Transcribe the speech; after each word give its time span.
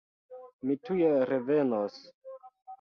Mi 0.69 0.77
tuj 0.89 0.97
revenos. 1.33 2.03